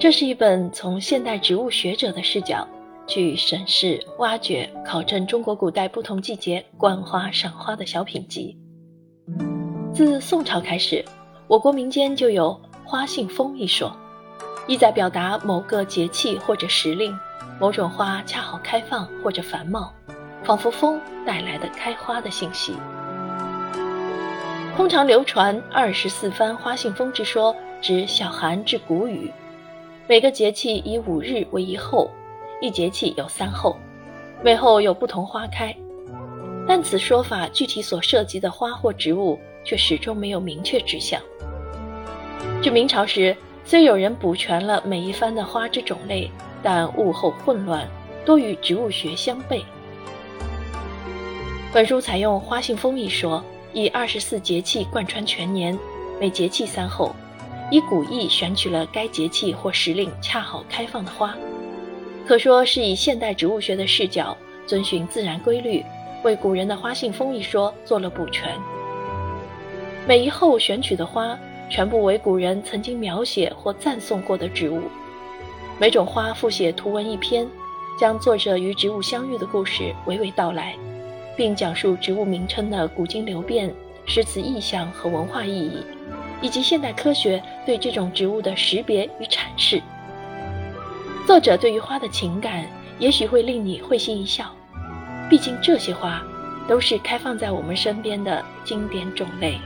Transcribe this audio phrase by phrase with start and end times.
[0.00, 2.64] 这是一本从现代植物学者的视角
[3.08, 8.56] 去审视、挖掘、考证中国古代不同季节观花赏花的小品集。
[9.92, 11.04] 自宋朝开始，
[11.48, 12.56] 我国民间就有
[12.86, 13.92] “花信风”一说，
[14.68, 17.18] 意在表达某个节气或者时令，
[17.58, 19.92] 某种花恰好开放或者繁茂，
[20.44, 22.74] 仿佛风带来的开花的信息。
[24.76, 29.32] 通常流传“二十四番花信风”之说，指小寒至谷雨。
[30.08, 32.10] 每个节气以五日为一候，
[32.62, 33.76] 一节气有三候，
[34.42, 35.76] 每候有不同花开。
[36.66, 41.20] 但此说法具体所涉及的花或植物却始终没有明确指向。
[42.62, 46.30] 至明朝时，虽有人补全了每一番的花之种类，
[46.62, 47.86] 但物候混乱，
[48.24, 49.60] 多与植物学相悖。
[51.70, 53.44] 本书采用“花信封”一说，
[53.74, 55.78] 以二十四节气贯穿全年，
[56.18, 57.14] 每节气三候。
[57.70, 61.34] 以古意选取了该节气或时令恰好开放的花，
[62.26, 65.84] 可说是以现代植物学的视角，遵循自然规律，
[66.24, 68.56] 为古人的花信封一说做了补全。
[70.06, 74.82] 每一后选取的花，全部为古人曾经描写或赞颂过的植物。
[75.78, 77.46] 每种花附写图文一篇，
[78.00, 80.74] 将作者与植物相遇的故事娓娓道来，
[81.36, 83.72] 并讲述植物名称的古今流变、
[84.08, 85.84] 诗词意象和文化意义。
[86.40, 89.82] 以及现代科学对这种植物的识别与阐释，
[91.26, 92.64] 作者对于花的情感
[93.00, 94.44] 也许会令你会心一笑。
[95.28, 96.22] 毕竟这些花
[96.68, 99.58] 都是开放在我们身边的经典种类。